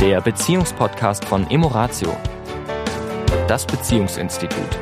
[0.00, 2.16] der Beziehungspodcast von Emoratio,
[3.46, 4.78] das Beziehungsinstitut.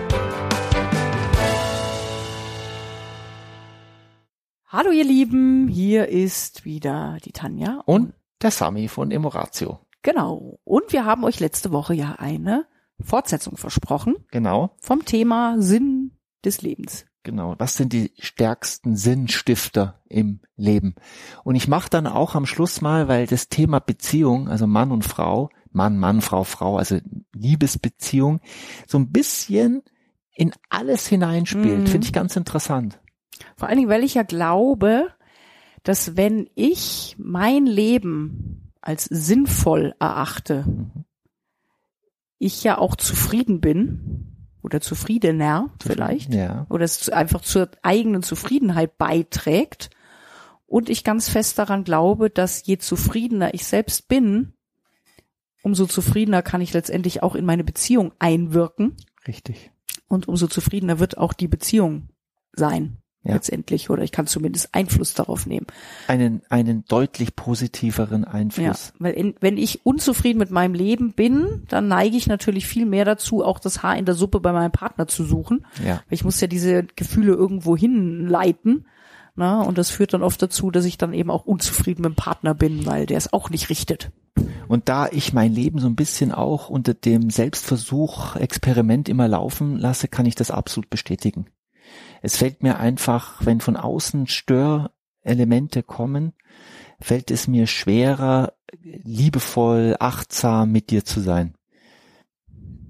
[4.68, 7.82] Hallo ihr Lieben, hier ist wieder die Tanja.
[7.84, 9.80] Und der Sami von Emoratio.
[10.02, 10.60] Genau.
[10.62, 12.66] Und wir haben euch letzte Woche ja eine
[13.00, 16.12] Fortsetzung versprochen Genau, vom Thema Sinn
[16.44, 17.06] des Lebens.
[17.28, 17.54] Genau.
[17.58, 20.94] Was sind die stärksten Sinnstifter im Leben?
[21.44, 25.04] Und ich mache dann auch am Schluss mal, weil das Thema Beziehung, also Mann und
[25.04, 26.98] Frau, Mann, Mann, Frau, Frau, also
[27.34, 28.40] Liebesbeziehung,
[28.86, 29.82] so ein bisschen
[30.34, 31.80] in alles hineinspielt.
[31.80, 31.86] Mhm.
[31.86, 32.98] Finde ich ganz interessant.
[33.56, 35.08] Vor allen Dingen, weil ich ja glaube,
[35.82, 40.64] dass wenn ich mein Leben als sinnvoll erachte,
[42.38, 44.17] ich ja auch zufrieden bin
[44.68, 46.66] oder zufriedener vielleicht Ja.
[46.68, 49.88] oder es einfach zur eigenen Zufriedenheit beiträgt
[50.66, 54.52] und ich ganz fest daran glaube, dass je zufriedener ich selbst bin,
[55.62, 58.94] umso zufriedener kann ich letztendlich auch in meine Beziehung einwirken
[59.26, 59.70] Richtig.
[60.06, 62.10] und umso zufriedener wird auch die Beziehung
[62.52, 63.34] sein Ja.
[63.34, 65.66] letztendlich oder ich kann zumindest Einfluss darauf nehmen.
[66.06, 68.92] Einen, einen deutlich positiveren Ja, Einfluss.
[69.00, 73.04] weil in, wenn ich unzufrieden mit meinem Leben bin, dann neige ich natürlich viel mehr
[73.04, 75.66] dazu, auch das Haar in der Suppe bei meinem Partner zu suchen.
[75.84, 75.96] Ja.
[75.96, 78.86] Weil ich muss ja diese Gefühle irgendwo hinleiten.
[79.34, 82.16] Na, und das führt dann oft dazu, dass ich dann eben auch unzufrieden mit dem
[82.16, 84.10] Partner bin, weil der es auch nicht richtet.
[84.68, 89.76] Und da ich mein Leben so ein bisschen auch unter dem Selbstversuch, Experiment immer laufen
[89.76, 91.46] lasse, kann ich das absolut bestätigen.
[92.22, 96.32] Es fällt mir einfach, wenn von außen Störelemente kommen,
[97.00, 101.54] fällt es mir schwerer, liebevoll, achtsam mit dir zu sein.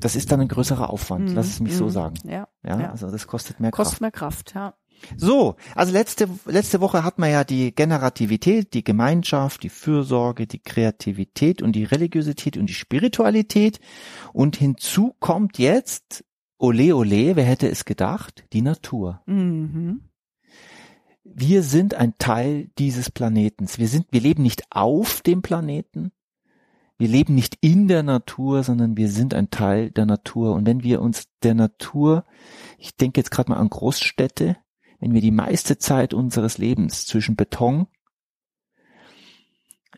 [0.00, 1.90] Das ist dann ein größerer Aufwand, lass es mich so Mhm.
[1.90, 2.14] sagen.
[2.24, 2.90] Ja, Ja, ja.
[2.90, 4.00] also das kostet mehr kostet Kraft.
[4.00, 4.74] mehr Kraft, ja.
[5.16, 10.58] So, also letzte, letzte Woche hat man ja die Generativität, die Gemeinschaft, die Fürsorge, die
[10.58, 13.78] Kreativität und die Religiosität und die Spiritualität.
[14.32, 16.24] Und hinzu kommt jetzt,
[16.58, 19.22] ole ole, wer hätte es gedacht, die Natur.
[19.26, 20.02] Mhm.
[21.24, 23.78] Wir sind ein Teil dieses Planetens.
[23.78, 26.12] Wir sind, wir leben nicht auf dem Planeten.
[26.96, 30.54] Wir leben nicht in der Natur, sondern wir sind ein Teil der Natur.
[30.54, 32.24] Und wenn wir uns der Natur,
[32.76, 34.56] ich denke jetzt gerade mal an Großstädte,
[34.98, 37.86] wenn wir die meiste Zeit unseres Lebens zwischen Beton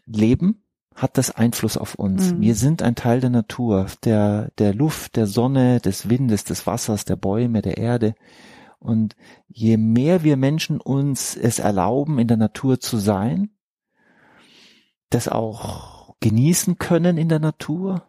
[0.05, 0.63] leben,
[1.01, 2.33] hat das Einfluss auf uns.
[2.33, 2.41] Mhm.
[2.43, 7.07] Wir sind ein Teil der Natur, der, der Luft, der Sonne, des Windes, des Wassers,
[7.07, 8.15] der Bäume, der Erde.
[8.79, 9.17] Und
[9.49, 13.51] je mehr wir Menschen uns es erlauben, in der Natur zu sein,
[15.09, 18.05] das auch genießen können in der Natur,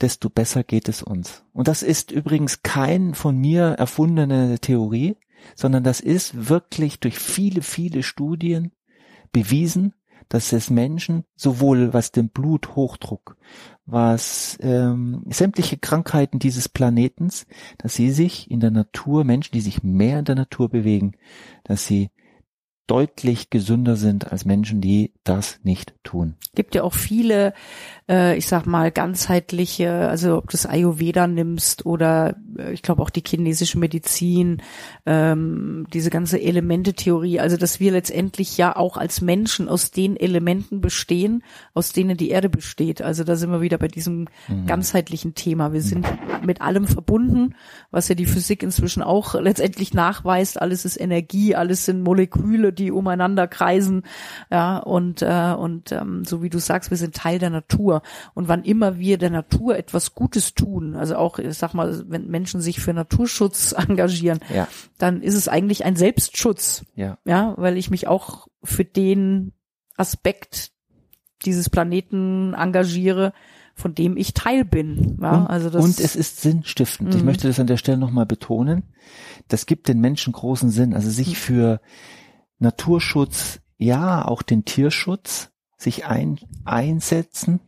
[0.00, 1.44] desto besser geht es uns.
[1.52, 5.16] Und das ist übrigens kein von mir erfundene Theorie,
[5.54, 8.72] sondern das ist wirklich durch viele, viele Studien
[9.32, 9.94] bewiesen,
[10.30, 13.36] dass es Menschen sowohl was den Bluthochdruck,
[13.84, 17.46] was ähm, sämtliche Krankheiten dieses Planetens,
[17.78, 21.16] dass sie sich in der Natur, Menschen, die sich mehr in der Natur bewegen,
[21.64, 22.10] dass sie
[22.90, 26.34] deutlich gesünder sind als Menschen, die das nicht tun.
[26.56, 27.54] Gibt ja auch viele,
[28.08, 33.00] äh, ich sag mal, ganzheitliche, also ob du das Ayurveda nimmst oder äh, ich glaube
[33.02, 34.60] auch die chinesische Medizin,
[35.06, 40.80] ähm, diese ganze Elementetheorie, also dass wir letztendlich ja auch als Menschen aus den Elementen
[40.80, 43.02] bestehen, aus denen die Erde besteht.
[43.02, 44.26] Also da sind wir wieder bei diesem
[44.66, 45.72] ganzheitlichen Thema.
[45.72, 46.06] Wir sind
[46.44, 47.54] mit allem verbunden,
[47.92, 50.60] was ja die Physik inzwischen auch letztendlich nachweist.
[50.60, 54.02] Alles ist Energie, alles sind Moleküle, die umeinander kreisen.
[54.50, 58.02] Ja, und, äh, und ähm, so wie du sagst, wir sind Teil der Natur.
[58.34, 62.26] Und wann immer wir der Natur etwas Gutes tun, also auch, ich sag mal, wenn
[62.28, 64.66] Menschen sich für Naturschutz engagieren, Ja,
[64.98, 66.84] dann ist es eigentlich ein Selbstschutz.
[66.94, 67.18] ja.
[67.24, 69.52] Ja, weil ich mich auch für den
[69.96, 70.72] Aspekt
[71.44, 73.32] dieses Planeten engagiere,
[73.74, 75.18] von dem ich Teil bin.
[75.22, 77.14] Ja, und, also das, und es ist sinnstiftend.
[77.14, 77.26] Ich Mhm.
[77.26, 78.82] möchte das an der Stelle nochmal betonen.
[79.48, 80.92] Das gibt den Menschen großen Sinn.
[80.92, 81.12] Also Mhm.
[81.12, 81.80] sich für
[82.60, 87.60] Naturschutz, ja, auch den Tierschutz, sich ein, einsetzen.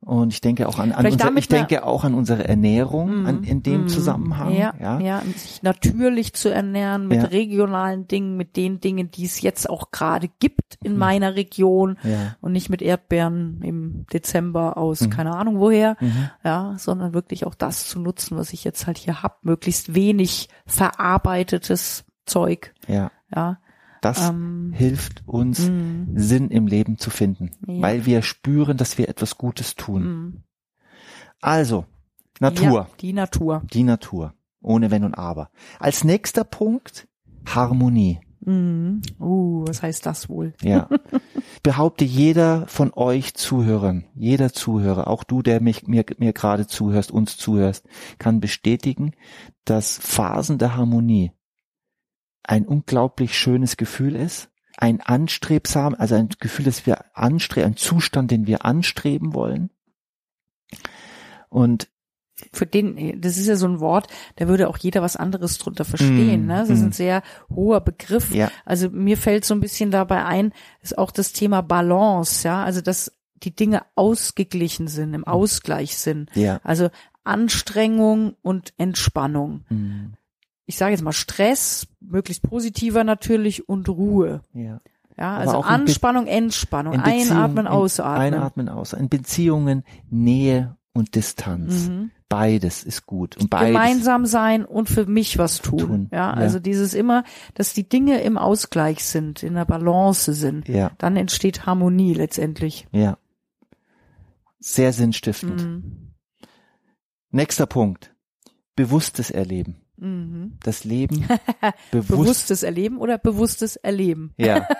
[0.00, 3.26] Und ich denke auch an, an unser, ich denke auch an unsere Ernährung Mhm.
[3.26, 3.88] an, in dem Mhm.
[3.88, 4.52] Zusammenhang.
[4.54, 5.00] Ja, ja.
[5.00, 5.20] ja.
[5.34, 7.28] sich natürlich zu ernähren mit Ja.
[7.28, 10.98] regionalen Dingen, mit den Dingen, die es jetzt auch gerade gibt in Mhm.
[10.98, 12.36] meiner Region ja.
[12.42, 15.10] und nicht mit Erdbeeren im Dezember aus Mhm.
[15.10, 16.28] keine Ahnung woher, Mhm.
[16.44, 20.50] ja, sondern wirklich auch das zu nutzen, was ich jetzt halt hier hab, möglichst wenig
[20.66, 23.10] verarbeitetes Zeug, ja.
[23.34, 23.58] ja.
[24.04, 27.80] Das Ähm, hilft uns, mh, Sinn im Leben zu finden, Ja.
[27.80, 30.02] weil wir spüren, dass wir etwas Gutes tun.
[30.02, 30.32] mh.
[31.40, 31.86] Also,
[32.40, 32.72] Natur.
[32.72, 33.62] Ja, die Natur.
[33.72, 34.34] Die Natur.
[34.60, 35.50] Ohne Wenn und Aber.
[35.78, 37.06] Als nächster Punkt
[37.46, 38.20] Harmonie.
[38.40, 39.00] Mhm.
[39.18, 40.52] Uh, was heißt das wohl?
[40.60, 40.88] Ja.
[41.62, 47.10] Behaupte jeder von euch Zuhörern, jeder Zuhörer, auch du, der mich, mir, mir gerade zuhörst,
[47.10, 47.86] uns zuhörst,
[48.18, 49.12] kann bestätigen,
[49.64, 51.32] dass Phasen der Harmonie
[52.44, 58.30] ein unglaublich schönes Gefühl ist, ein anstrebsam, also ein Gefühl, dass wir anstreben, ein Zustand,
[58.30, 59.70] den wir anstreben wollen.
[61.48, 61.88] Und
[62.52, 65.84] für den, das ist ja so ein Wort, da würde auch jeder was anderes drunter
[65.84, 66.44] verstehen.
[66.44, 66.56] Mm, ne?
[66.58, 66.86] Das ist mm.
[66.86, 68.34] ein sehr hoher Begriff.
[68.34, 68.50] Ja.
[68.64, 70.52] Also mir fällt so ein bisschen dabei ein,
[70.82, 76.30] ist auch das Thema Balance, ja, also dass die Dinge ausgeglichen sind, im Ausgleich sind.
[76.34, 76.90] ja, Also
[77.22, 79.64] Anstrengung und Entspannung.
[79.68, 80.14] mm,
[80.66, 84.42] Ich sage jetzt mal Stress, möglichst positiver natürlich und Ruhe.
[84.52, 84.80] ja.
[85.16, 88.20] Ja, also Anspannung, Entspannung, einatmen, in- ausatmen.
[88.34, 88.94] Einatmen, aus.
[88.94, 91.86] In Beziehungen Nähe und Distanz.
[91.88, 92.10] Mhm.
[92.28, 93.36] Beides ist gut.
[93.36, 93.68] Und beides.
[93.68, 95.78] gemeinsam sein und für mich was tun.
[95.78, 96.32] Tun, Ja, ja.
[96.32, 97.22] also dieses immer,
[97.54, 100.66] dass die Dinge im Ausgleich sind, in der Balance sind.
[100.66, 102.88] Ja, Dann entsteht Harmonie letztendlich.
[102.90, 103.16] ja.
[104.58, 105.62] Sehr sinnstiftend.
[105.62, 106.12] Mhm.
[107.30, 108.14] Nächster Punkt.
[108.74, 109.76] Bewusstes Erleben.
[109.96, 110.58] Mhm.
[110.62, 111.26] Das Leben
[111.90, 112.08] bewusst.
[112.08, 114.32] Bewusstes Erleben oder bewusstes Erleben.
[114.36, 114.66] Ja.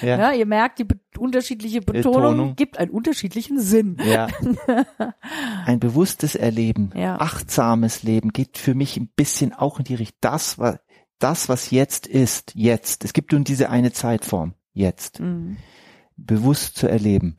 [0.00, 0.32] Ja, ja.
[0.32, 2.56] ihr merkt, die be unterschiedliche Betonung, Betonung.
[2.56, 3.96] gibt einen unterschiedlichen Sinn.
[4.04, 4.26] Ja.
[5.66, 7.16] Ein bewusstes Erleben, Ja.
[7.20, 10.18] achtsames Leben geht für mich ein bisschen auch in die Richtung.
[10.20, 10.78] Das, was,
[11.20, 13.04] das, was jetzt ist, jetzt.
[13.04, 15.20] Es gibt nun diese eine Zeitform, jetzt.
[15.20, 15.58] Mhm.
[16.16, 17.36] Bewusst zu erleben.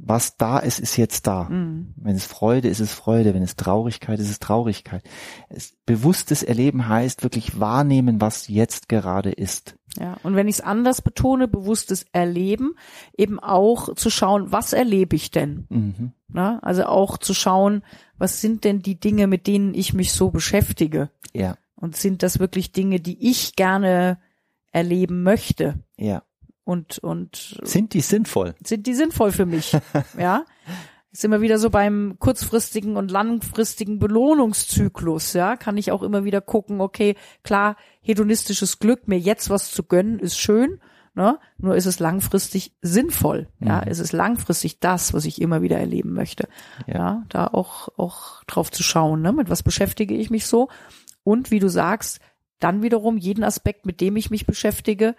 [0.00, 1.44] Was da ist, ist jetzt da.
[1.44, 1.92] Mhm.
[1.96, 3.34] Wenn es Freude ist, ist es Freude.
[3.34, 5.02] Wenn es Traurigkeit ist, ist es Traurigkeit.
[5.48, 9.76] Es, bewusstes Erleben heißt wirklich wahrnehmen, was jetzt gerade ist.
[9.98, 12.74] Ja, und wenn ich es anders betone, bewusstes Erleben,
[13.16, 15.66] eben auch zu schauen, was erlebe ich denn?
[15.68, 16.12] Mhm.
[16.28, 17.82] Na, also auch zu schauen,
[18.18, 21.10] was sind denn die Dinge, mit denen ich mich so beschäftige?
[21.34, 24.18] Ja, Und sind das wirklich Dinge, die ich gerne
[24.70, 25.80] erleben möchte?
[25.96, 26.22] ja.
[26.68, 28.54] Und, und Sind die sinnvoll?
[28.62, 29.72] sind die sinnvoll für mich?
[30.18, 30.44] ja.
[31.10, 36.42] Ist immer wieder so beim kurzfristigen und langfristigen Belohnungszyklus, ja, kann ich auch immer wieder
[36.42, 40.78] gucken, okay, klar, hedonistisches Glück, mir jetzt was zu gönnen, ist schön,
[41.14, 41.38] ne?
[41.56, 43.90] Nur ist es langfristig sinnvoll, ja, Mhm.
[43.90, 46.48] ist es langfristig das, was ich immer wieder erleben möchte.
[46.86, 46.94] Ja.
[46.94, 49.32] Ja, da auch, auch drauf zu schauen, ne?
[49.32, 50.68] Mit was beschäftige ich mich so?
[51.24, 52.20] Und wie du sagst,
[52.60, 55.16] dann wiederum jeden Aspekt, mit dem ich mich beschäftige,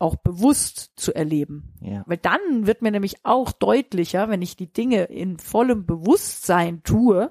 [0.00, 1.74] auch bewusst zu erleben.
[1.80, 2.02] Ja.
[2.06, 7.30] Weil dann wird mir nämlich auch deutlicher, wenn ich die Dinge in vollem Bewusstsein tue,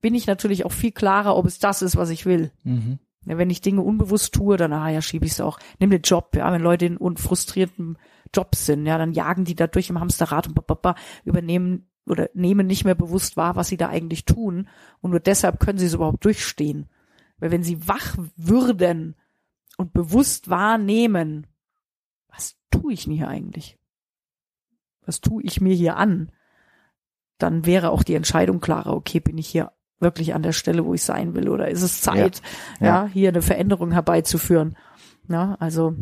[0.00, 2.50] bin ich natürlich auch viel klarer, ob es das ist, was ich will.
[2.64, 2.98] Mhm.
[3.24, 5.58] Ja, Wenn ich Dinge unbewusst tue, dann, ah ja, schiebe ich es auch.
[5.78, 7.96] Nimm den Job, ja, wenn Leute in unfrustrierten
[8.34, 12.66] Jobs sind, ja, dann jagen die da durch im Hamsterrad und bababa, übernehmen oder nehmen
[12.66, 14.68] nicht mehr bewusst wahr, was sie da eigentlich tun.
[15.00, 16.86] Und nur deshalb können sie es überhaupt durchstehen.
[17.38, 19.14] Weil wenn sie wach würden
[19.76, 21.46] und bewusst wahrnehmen,
[22.28, 23.78] was tue ich denn hier eigentlich?
[25.06, 26.32] Was tue ich mir hier an?
[27.38, 30.94] Dann wäre auch die Entscheidung klarer, okay, bin ich hier wirklich an der Stelle, wo
[30.94, 32.42] ich sein will, oder ist es Zeit,
[32.80, 33.06] ja, Ja.
[33.06, 34.76] hier eine Veränderung herbeizuführen?
[35.28, 35.94] Ja, also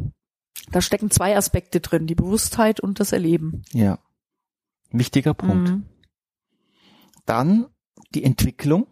[0.71, 3.63] da stecken zwei Aspekte drin, die Bewusstheit und das Erleben.
[3.73, 3.99] Ja.
[4.91, 5.71] Wichtiger Punkt.
[5.71, 5.87] Mhm.
[7.25, 7.67] Dann
[8.15, 8.87] die Entwicklung.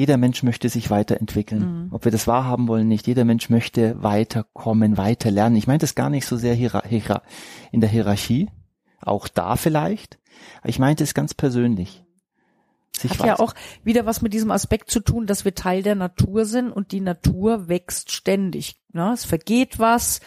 [0.00, 1.84] Jeder Mensch möchte sich weiterentwickeln.
[1.84, 1.88] Mhm.
[1.92, 3.06] Ob wir das wahrhaben wollen, nicht.
[3.06, 5.56] Jeder Mensch möchte weiterkommen, weiter lernen.
[5.56, 8.48] Ich meine das gar nicht so sehr in der Hierarchie.
[9.02, 10.18] Auch da vielleicht.
[10.60, 12.02] Aber ich meinte es ganz persönlich.
[12.96, 13.54] Sich Hat ja weiter- auch
[13.84, 17.02] wieder was mit diesem Aspekt zu tun, dass wir Teil der Natur sind und die
[17.02, 18.80] Natur wächst ständig.
[18.94, 19.12] Ne?
[19.12, 20.20] Es vergeht was,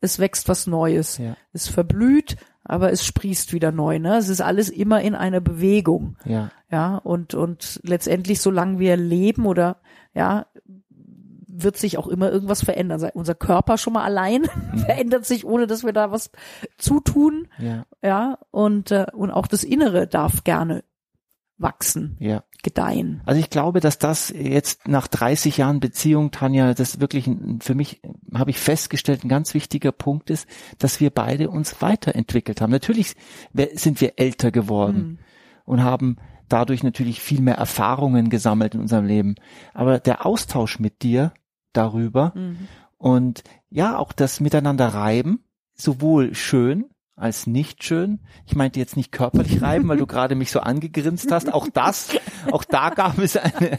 [0.00, 1.18] es wächst was Neues.
[1.18, 1.36] Ja.
[1.52, 2.36] Es verblüht,
[2.70, 3.98] aber es sprießt wieder neu.
[3.98, 4.16] Ne?
[4.16, 6.16] Es ist alles immer in einer Bewegung.
[6.24, 9.78] Ja, Ja, und, und letztendlich, solange wir leben oder,
[10.14, 10.46] ja,
[11.48, 13.10] wird sich auch immer irgendwas verändern.
[13.14, 14.44] Unser Körper schon mal allein
[14.76, 16.30] verändert sich, ohne dass wir da was
[16.78, 17.48] zutun.
[17.58, 20.84] ja, Ja, und, äh, und auch das Innere darf gerne
[21.58, 22.44] wachsen, ja.
[22.62, 23.22] Gedeihen.
[23.26, 27.74] Also ich glaube, dass das jetzt nach 30 Jahren Beziehung, Tanja, das wirklich ein, für
[27.74, 28.00] mich,
[28.34, 30.46] habe ich festgestellt, ein ganz wichtiger Punkt ist,
[30.78, 32.70] dass wir beide uns weiterentwickelt haben.
[32.70, 33.14] Natürlich
[33.74, 35.18] sind wir älter geworden
[35.64, 36.16] und haben
[36.48, 39.36] dadurch natürlich viel mehr Erfahrungen gesammelt in unserem Leben.
[39.72, 41.32] Aber der Austausch mit dir
[41.72, 42.68] darüber Mhm.
[42.98, 46.86] und ja, auch das Miteinander reiben, sowohl schön
[47.20, 48.18] als nicht schön.
[48.46, 51.52] Ich meinte jetzt nicht körperlich reiben, weil du gerade mich so angegrinst hast.
[51.52, 52.08] Auch das
[52.50, 53.78] auch da gab es eine,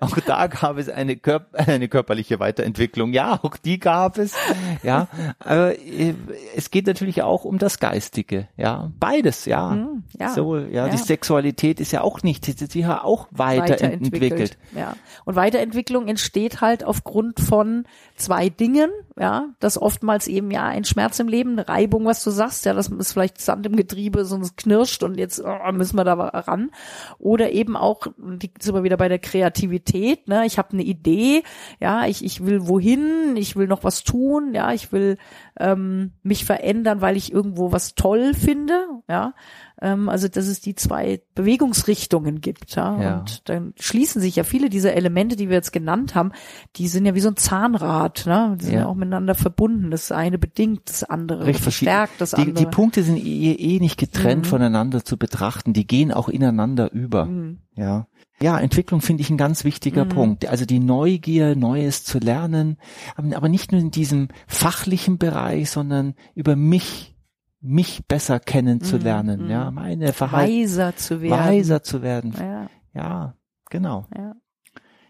[0.00, 3.12] auch da gab es eine, Körp eine körperliche Weiterentwicklung.
[3.12, 4.34] Ja, auch die gab es.
[4.82, 5.06] Ja,
[5.38, 6.14] aber äh,
[6.56, 8.48] es geht natürlich auch um das Geistige.
[8.56, 9.44] Ja, beides.
[9.44, 10.30] Ja, Mhm, ja.
[10.30, 10.56] so.
[10.58, 10.88] Ja, Ja.
[10.88, 14.58] die Sexualität ist ja auch nicht, sie ist ja auch weiterentwickelt.
[14.74, 14.94] Ja.
[15.24, 17.84] Und Weiterentwicklung entsteht halt aufgrund von
[18.16, 22.30] zwei Dingen, ja, das oftmals eben ja ein Schmerz im Leben, eine Reibung, was du
[22.30, 25.96] sagst, ja, das ist vielleicht Sand im Getriebe, sonst es knirscht und jetzt oh, müssen
[25.96, 26.70] wir da ran.
[27.18, 31.42] Oder eben auch, die sind wir wieder bei der Kreativität, ne, ich habe eine Idee,
[31.80, 35.18] ja, ich, ich will wohin, ich will noch was tun, ja, ich will
[35.60, 39.34] ähm, mich verändern, weil ich irgendwo was toll finde, ja.
[39.80, 43.00] Ähm, also dass es die zwei Bewegungsrichtungen gibt, ja.
[43.02, 43.18] Ja.
[43.20, 46.32] Und dann schließen sich ja viele dieser Elemente, die wir jetzt genannt haben,
[46.76, 48.56] die sind ja wie so ein Zahnrad, ne?
[48.60, 48.86] Die sind ja, Ja.
[48.86, 49.90] auch miteinander verbunden.
[49.90, 52.54] Das eine bedingt das andere, Richtig, verstärkt das die, andere.
[52.54, 54.48] die Punkte sind eh, eh nicht getrennt Mhm.
[54.50, 55.72] voneinander zu betrachten.
[55.72, 57.26] Die gehen auch ineinander über.
[57.26, 57.58] Mhm.
[57.74, 58.06] Ja.
[58.42, 60.08] Ja, Entwicklung finde ich ein ganz wichtiger Mhm.
[60.10, 60.46] Punkt.
[60.48, 62.76] Also die Neugier, Neues zu lernen,
[63.16, 67.16] aber nicht nur in diesem fachlichen Bereich, sondern über mich,
[67.60, 69.44] mich besser kennenzulernen.
[69.44, 69.50] Mhm.
[69.50, 71.38] Ja, meine Verhalten, weiser zu werden.
[71.38, 72.34] weiser zu werden.
[72.38, 73.34] Ja, Ja,
[73.70, 74.06] genau.
[74.16, 74.34] ja.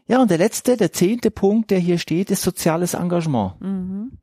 [0.09, 3.55] Ja, und der letzte, der zehnte Punkt, der hier steht, ist soziales Engagement.
[3.61, 4.19] Mhm.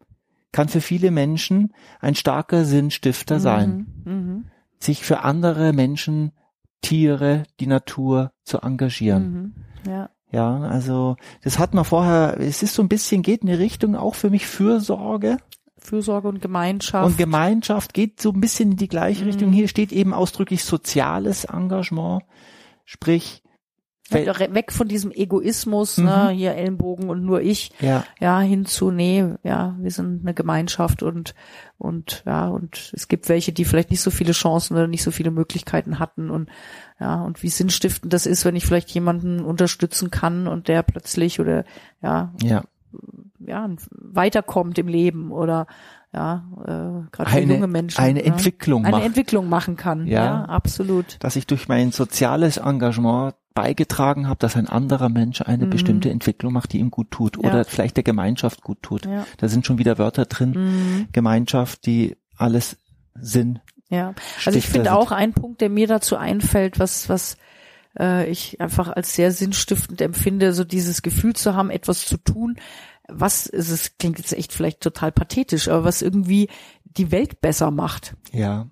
[0.52, 3.88] Kann für viele Menschen ein starker Sinnstifter sein.
[4.06, 4.46] Mhm.
[4.82, 6.32] sich für andere Menschen,
[6.82, 8.64] Tiere, die Natur zu Mhm.
[8.68, 9.54] engagieren.
[9.86, 9.92] Mhm.
[9.92, 10.10] Ja.
[10.32, 13.96] Ja, also das hat man vorher, es ist so ein bisschen, geht in die Richtung
[13.96, 15.38] auch für mich Fürsorge
[15.82, 17.06] Fürsorge und Gemeinschaft.
[17.08, 19.28] und Gemeinschaft geht so ein bisschen in die gleiche Mhm.
[19.32, 19.52] Richtung.
[19.52, 22.22] Hier steht eben ausdrücklich soziales Engagement,
[22.86, 23.42] sprich,
[24.12, 26.06] weg von diesem Egoismus, Mhm.
[26.06, 30.34] ne, hier Ellenbogen und nur ich, ja, ja, hin zu, nee, ja, wir sind eine
[30.34, 31.36] Gemeinschaft und,
[31.78, 35.12] und, ja, und es gibt welche, die vielleicht nicht so viele Chancen oder nicht so
[35.12, 36.50] viele Möglichkeiten hatten und,
[37.00, 41.40] ja, und wie sinnstiftend das ist, wenn ich vielleicht jemanden unterstützen kann und der plötzlich
[41.40, 41.64] oder,
[42.02, 42.64] ja, ja,
[43.46, 45.68] ja, weiterkommt im Leben oder,
[46.12, 48.02] ja, äh, gerade für junge Menschen.
[48.02, 49.06] eine ne, Entwicklung eine macht.
[49.06, 50.08] Entwicklung machen kann.
[50.08, 50.26] Ja.
[50.26, 51.18] Ja, absolut.
[51.20, 55.70] dass ich durch mein soziales Engagement beigetragen habe, dass ein anderer Mensch eine Mhm.
[55.70, 57.50] bestimmte Entwicklung macht, die ihm gut tut Ja.
[57.50, 59.06] oder vielleicht der Gemeinschaft gut tut.
[59.06, 59.26] Ja.
[59.38, 60.52] Da sind schon wieder Wörter drin.
[60.52, 61.08] Mhm.
[61.12, 62.78] Gemeinschaft, die alles
[63.20, 63.60] Sinn.
[63.90, 64.14] Ja,
[64.46, 67.38] also ich finde auch ein Punkt, der mir dazu einfällt, was was
[68.00, 72.56] äh, ich einfach als sehr sinnstiftend empfinde, so dieses Gefühl zu haben, etwas zu tun,
[73.08, 76.50] was es ist, klingt jetzt echt vielleicht total pathetisch, aber was irgendwie
[76.84, 78.16] die Welt besser macht.
[78.32, 78.68] Ja,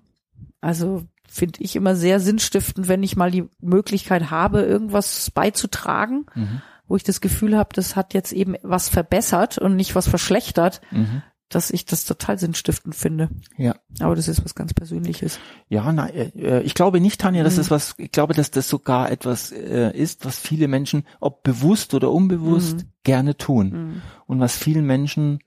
[0.60, 6.62] Also finde ich immer sehr sinnstiftend, wenn ich mal die Möglichkeit habe, irgendwas beizutragen, Mhm.
[6.86, 10.80] wo ich das Gefühl habe, das hat jetzt eben was verbessert und nicht was verschlechtert,
[10.90, 11.22] Mhm.
[11.50, 13.30] dass ich das total sinnstiftend finde.
[13.56, 13.74] Ja.
[14.00, 15.38] Aber das ist was ganz Persönliches.
[15.68, 17.58] Ja, nein, äh, ich glaube nicht, Tanja, dass Mhm.
[17.58, 21.94] das was, ich glaube, dass das sogar etwas äh, ist, was viele Menschen, ob bewusst
[21.94, 22.92] oder unbewusst, Mhm.
[23.04, 23.68] gerne tun.
[23.70, 24.02] Mhm.
[24.26, 25.38] Und was vielen Menschen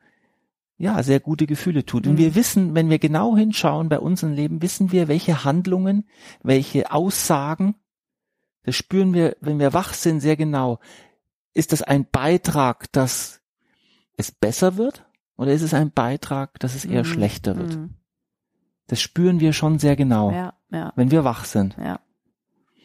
[0.81, 2.07] ja sehr gute Gefühle tut.
[2.07, 2.17] Und Mhm.
[2.17, 6.07] wir wissen, wenn wir genau hinschauen bei unserem Leben, wissen wir, welche Handlungen,
[6.43, 7.75] welche Aussagen,
[8.63, 10.79] das spüren wir, wenn wir wach sind, sehr genau.
[11.53, 13.41] Ist das ein Beitrag, dass
[14.17, 15.05] es besser wird?
[15.38, 17.05] Oder ist es ein Beitrag, dass es eher Mhm.
[17.07, 17.75] schlechter wird?
[17.75, 17.95] Mhm.
[18.88, 21.75] Das spüren wir schon sehr genau, Ja, ja, wenn wir wach sind.
[21.77, 22.00] ja.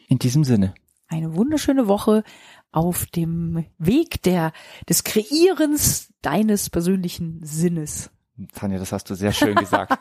[0.07, 0.73] In diesem Sinne.
[1.09, 2.23] Eine wunderschöne Woche
[2.71, 4.53] auf dem Weg der,
[4.87, 8.11] des Kreierens deines persönlichen Sinnes.
[8.53, 9.97] Tanja, das hast du sehr schön gesagt.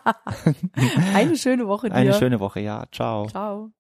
[1.15, 1.95] Eine schöne Woche dir.
[1.95, 2.85] Eine schöne Woche, ja.
[2.93, 3.27] Ciao.
[3.29, 3.71] Ciao.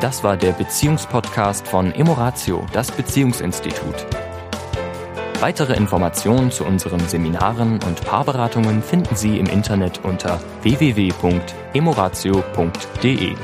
[0.00, 4.06] Das war der Beziehungspodcast von Emoratio, das Beziehungsinstitut.
[5.40, 13.36] Weitere Informationen zu unseren Seminaren und Paarberatungen finden Sie im Internet unter www.emoratio.de.